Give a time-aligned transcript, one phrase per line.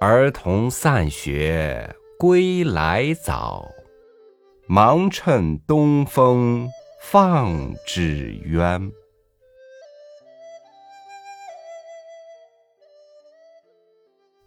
[0.00, 3.68] 儿童散学归来早，
[4.68, 6.68] 忙趁东风
[7.02, 8.92] 放纸鸢。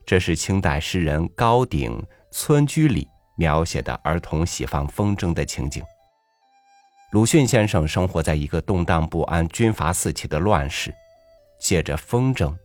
[0.05, 1.99] 这是清代诗人高鼎
[2.31, 3.05] 《村居》里
[3.35, 5.83] 描写的儿童喜放风筝的情景。
[7.11, 10.95] 鲁迅先生生活在一个动荡不安、军阀四起的乱世，
[11.59, 12.55] 借着风筝。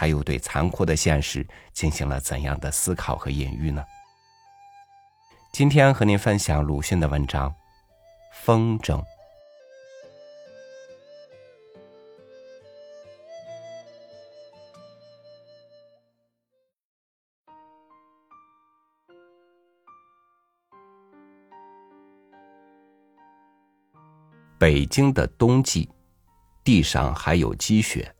[0.00, 3.84] 他又对残酷的现实进行了怎样的思考和隐喻呢？
[5.52, 7.50] 今天和您分享鲁迅的文章
[8.32, 8.96] 《风筝》。
[24.60, 25.90] 北京的冬季，
[26.62, 28.14] 地上还有积雪。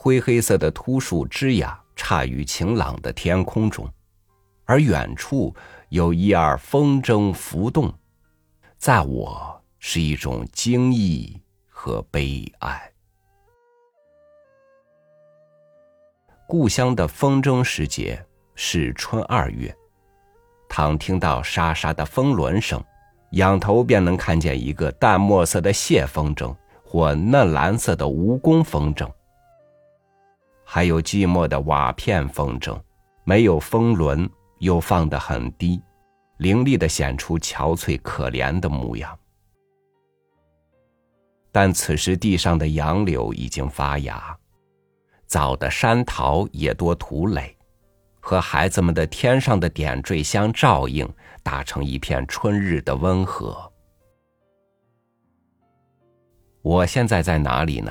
[0.00, 3.92] 灰黑色的秃树枝桠插于晴朗的天空中，
[4.64, 5.52] 而远处
[5.88, 7.92] 有一二风筝浮动，
[8.76, 12.80] 在我是一种惊异和悲哀。
[16.46, 19.76] 故乡的风筝时节是春二月，
[20.68, 22.80] 倘听到沙沙的风轮声，
[23.32, 29.10] 仰头便能看见一个淡墨色的蟹风筝或嫩蓝色的蜈蚣风筝。
[30.70, 32.78] 还有寂寞的瓦片风筝，
[33.24, 35.80] 没有风轮，又放得很低，
[36.36, 39.18] 凌厉的显出憔悴可怜的模样。
[41.50, 44.38] 但此时地上的杨柳已经发芽，
[45.26, 47.56] 早的山桃也多吐蕾，
[48.20, 51.08] 和孩子们的天上的点缀相照应，
[51.42, 53.72] 打成一片春日的温和。
[56.60, 57.90] 我现在在哪里呢？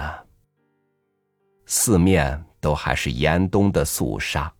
[1.65, 2.46] 四面。
[2.59, 4.51] 都还是严冬的肃杀，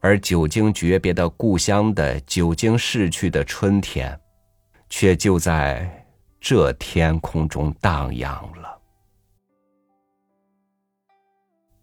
[0.00, 4.18] 而久经诀别的故乡的久经逝去的春天，
[4.88, 6.06] 却就在
[6.40, 8.80] 这天空中荡漾了。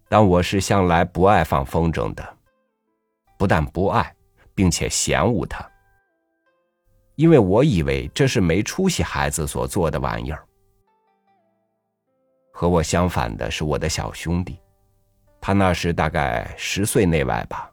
[0.08, 2.36] 但我是向来不爱放风筝的，
[3.38, 4.14] 不但不爱，
[4.54, 5.64] 并且嫌恶它，
[7.14, 10.44] 因为我以为这是没出息孩子所做的玩意儿。
[12.52, 14.58] 和我相反的是我的小兄弟。
[15.40, 17.70] 他那时大概十岁内外吧，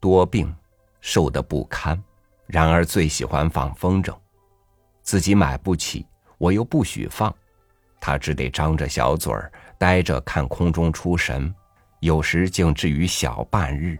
[0.00, 0.52] 多病，
[1.00, 2.02] 瘦得不堪，
[2.46, 4.16] 然而最喜欢放风筝，
[5.02, 7.32] 自己买不起，我又不许放，
[8.00, 11.54] 他只得张着小嘴儿呆着看空中出神，
[12.00, 13.98] 有时竟至于小半日。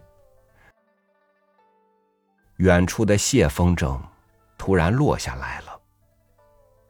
[2.57, 3.97] 远处的蟹风筝
[4.57, 5.79] 突然落下来了，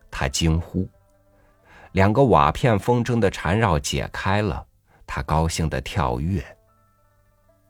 [0.09, 0.89] 他惊呼，
[1.91, 4.65] 两个瓦片风筝的缠绕解开了。
[5.11, 6.45] 他高兴的跳跃。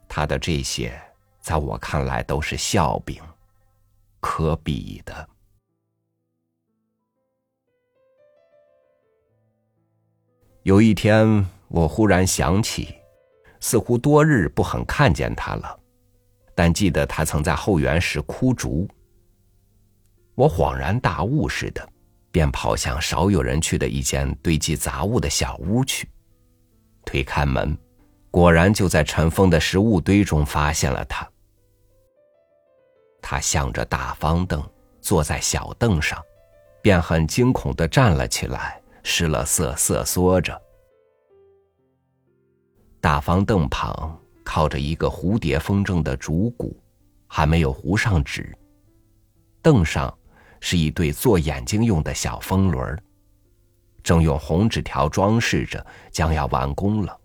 [0.06, 1.00] 他的这些，
[1.40, 3.18] 在我看来都是笑柄，
[4.20, 5.26] 可比的。
[10.64, 12.94] 有一天，我忽然想起，
[13.58, 15.80] 似乎多日不很看见他了，
[16.54, 18.86] 但记得他曾在后园时枯竹。
[20.34, 21.88] 我恍然大悟似的，
[22.30, 26.06] 便跑向少有人去的一间堆积杂物的小屋去。
[27.10, 27.76] 推开门，
[28.30, 31.28] 果然就在尘封的食物堆中发现了他。
[33.20, 34.64] 他向着大方凳
[35.00, 36.22] 坐在小凳上，
[36.80, 40.56] 便很惊恐的站了起来，失了色，瑟缩着。
[43.00, 46.80] 大方凳旁靠着一个蝴蝶风筝的竹骨，
[47.26, 48.56] 还没有糊上纸。
[49.60, 50.16] 凳上
[50.60, 53.02] 是一对做眼睛用的小风轮
[54.02, 57.16] 正用红纸条装饰着，将要完工了。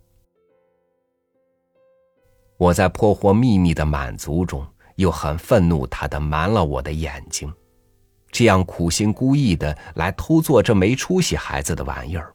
[2.57, 4.65] 我在破获秘密的满足中，
[4.95, 7.53] 又很愤怒他的瞒了我的眼睛，
[8.31, 12.33] 这样苦心孤诣的来偷做这没出息孩子的玩意儿。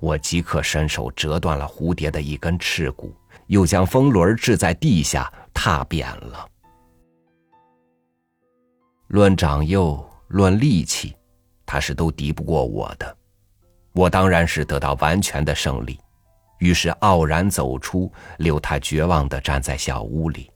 [0.00, 3.12] 我即刻伸手折断了蝴蝶的一根翅骨，
[3.46, 6.48] 又将风轮掷在地下，踏扁了。
[9.08, 11.16] 论长幼，论力气。
[11.70, 13.14] 他是都敌不过我的，
[13.92, 16.00] 我当然是得到完全的胜利，
[16.60, 20.50] 于是傲然走出，留他绝望的站在小屋里。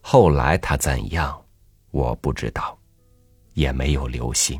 [0.00, 1.38] 后来他怎样，
[1.90, 2.78] 我不知道，
[3.52, 4.58] 也没有留心。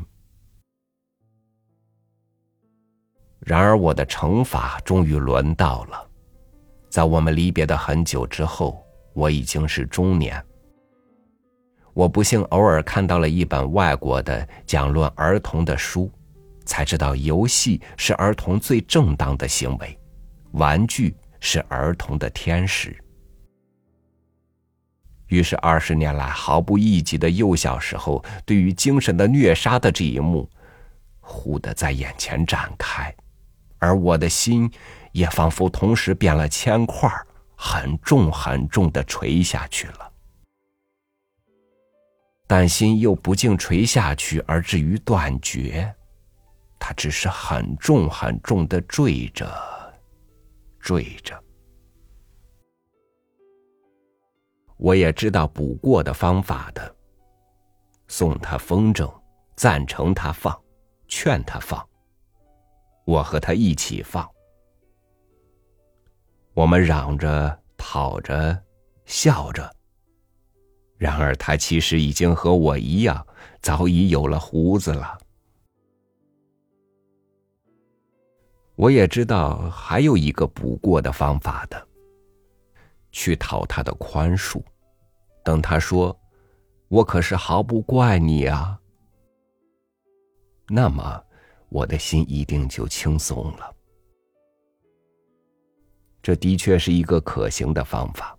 [3.39, 6.07] 然而我的惩罚终于轮到了，
[6.87, 10.39] 在我们离别的很久之后，我已经是中年。
[11.93, 16.09] 我不幸偶尔看到了一本外国的讲论儿童的书，
[16.65, 19.97] 才知道游戏是儿童最正当的行为，
[20.51, 22.95] 玩具是儿童的天使。
[25.27, 30.49] 于是，二十年来毫不意及的幼小时候对于精神的虐杀的这一幕，
[31.19, 33.13] 忽的在眼前展开，
[33.77, 34.71] 而我的心
[35.11, 37.11] 也仿佛同时变了铅块，
[37.55, 40.08] 很重很重的垂下去了。
[42.51, 45.93] 但心又不竟垂下去而至于断绝，
[46.79, 49.47] 它只是很重很重的坠着，
[50.79, 51.39] 坠着。
[54.77, 56.95] 我也知道补过的方法的。
[58.07, 59.13] 送他风筝，
[59.55, 60.59] 赞成他放，
[61.07, 61.87] 劝他放。
[63.05, 64.27] 我和他一起放。
[66.55, 68.59] 我们嚷着、跑着、
[69.05, 69.71] 笑着。
[70.99, 73.25] 然而他其实已经和我一样，
[73.61, 75.17] 早已有了胡子了。
[78.75, 81.87] 我也知道还有一个补过的方法的。
[83.11, 84.61] 去讨他的宽恕，
[85.43, 86.15] 等他说
[86.89, 88.79] ：“我可是毫不怪你啊。”
[90.69, 91.23] 那么，
[91.69, 93.75] 我的心一定就轻松了。
[96.21, 98.37] 这的确是一个可行的方法。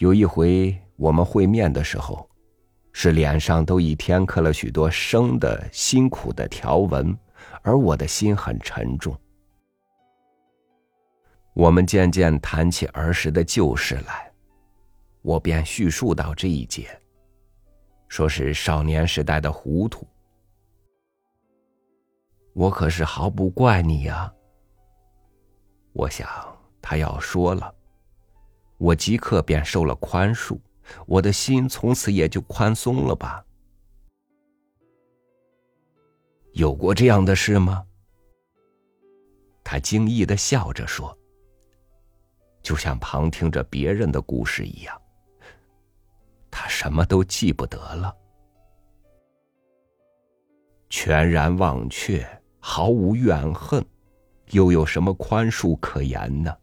[0.00, 2.26] 有一回我们会面的时候，
[2.90, 7.14] 是脸上都已添刻了许多生的辛苦的条纹，
[7.60, 9.14] 而我的心很沉重。
[11.52, 14.32] 我们渐渐谈起儿时的旧事来，
[15.20, 16.88] 我便叙述到这一节，
[18.08, 20.06] 说是少年时代的糊涂。
[22.54, 24.32] 我可是毫不怪你呀。
[25.92, 26.26] 我想
[26.80, 27.74] 他要说了，
[28.80, 30.58] 我即刻便受了宽恕，
[31.06, 33.44] 我的心从此也就宽松了吧。
[36.52, 37.84] 有过这样的事吗？
[39.62, 41.14] 他惊异的笑着说。
[42.62, 45.00] 就像旁听着别人的故事一样，
[46.50, 48.14] 他什么都记不得了，
[50.90, 52.26] 全然忘却，
[52.58, 53.84] 毫无怨恨，
[54.50, 56.54] 又有什么宽恕可言呢？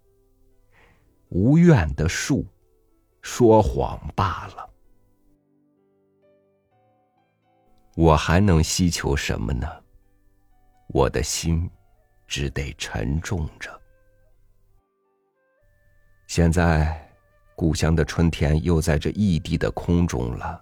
[1.29, 2.45] 无怨的树，
[3.21, 4.69] 说谎罢了。
[7.95, 9.67] 我还能希求什么呢？
[10.87, 11.69] 我的心
[12.27, 13.69] 只得沉重着。
[16.27, 17.09] 现在，
[17.55, 20.61] 故乡的春天又在这异地的空中了，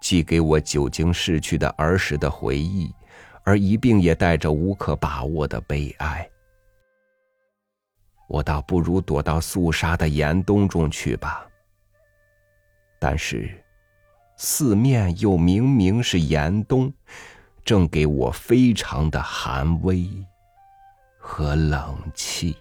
[0.00, 2.92] 寄给我久经逝去的儿时的回忆，
[3.44, 6.28] 而一并也带着无可把握的悲哀。
[8.26, 11.46] 我倒不如躲到肃杀的严冬中去吧。
[12.98, 13.62] 但是，
[14.36, 16.92] 四面又明明是严冬，
[17.64, 20.08] 正给我非常的寒威
[21.18, 22.56] 和冷气。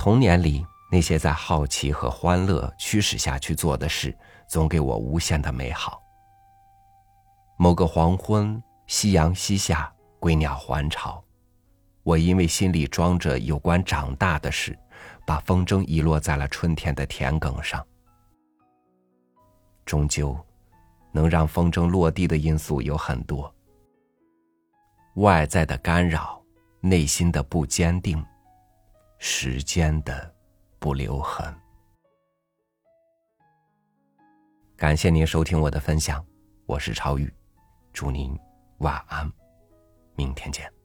[0.00, 4.16] 童年里那些在好奇和欢乐驱使下去做的事，
[4.48, 6.00] 总给我无限的美好。
[7.58, 11.22] 某个黄昏，夕阳西下，归鸟还巢，
[12.02, 14.74] 我因为心里装着有关长大的事，
[15.26, 17.86] 把风筝遗落在了春天的田埂上。
[19.84, 20.34] 终究，
[21.12, 23.54] 能让风筝落地的因素有很多：
[25.16, 26.42] 外在的干扰，
[26.80, 28.24] 内心的不坚定。
[29.22, 30.34] 时间的
[30.78, 31.54] 不留痕。
[34.78, 36.24] 感谢您收听我的分享，
[36.64, 37.30] 我是超宇，
[37.92, 38.34] 祝您
[38.78, 39.30] 晚安，
[40.16, 40.79] 明天见。